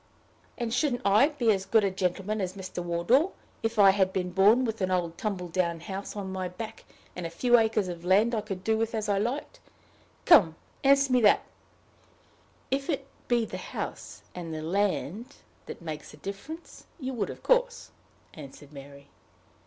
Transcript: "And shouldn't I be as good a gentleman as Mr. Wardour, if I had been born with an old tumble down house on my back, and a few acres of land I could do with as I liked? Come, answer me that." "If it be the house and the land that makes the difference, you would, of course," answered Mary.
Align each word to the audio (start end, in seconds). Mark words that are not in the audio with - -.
"And 0.57 0.73
shouldn't 0.73 1.03
I 1.05 1.27
be 1.29 1.51
as 1.51 1.67
good 1.67 1.83
a 1.83 1.91
gentleman 1.91 2.41
as 2.41 2.53
Mr. 2.55 2.83
Wardour, 2.83 3.33
if 3.61 3.77
I 3.77 3.91
had 3.91 4.11
been 4.11 4.31
born 4.31 4.65
with 4.65 4.81
an 4.81 4.89
old 4.89 5.15
tumble 5.15 5.47
down 5.47 5.79
house 5.81 6.15
on 6.15 6.31
my 6.31 6.47
back, 6.47 6.85
and 7.15 7.23
a 7.27 7.29
few 7.29 7.55
acres 7.59 7.87
of 7.87 8.03
land 8.03 8.33
I 8.33 8.41
could 8.41 8.63
do 8.63 8.79
with 8.79 8.95
as 8.95 9.07
I 9.07 9.19
liked? 9.19 9.59
Come, 10.25 10.55
answer 10.83 11.13
me 11.13 11.21
that." 11.21 11.43
"If 12.71 12.89
it 12.89 13.05
be 13.27 13.45
the 13.45 13.57
house 13.59 14.23
and 14.33 14.51
the 14.51 14.63
land 14.63 15.35
that 15.67 15.83
makes 15.83 16.09
the 16.09 16.17
difference, 16.17 16.87
you 16.99 17.13
would, 17.13 17.29
of 17.29 17.43
course," 17.43 17.91
answered 18.33 18.73
Mary. 18.73 19.07